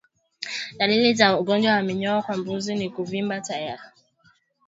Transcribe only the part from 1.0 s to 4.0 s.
za ugonjwa wa minyoo kwa mbuzi ni kuvimba taya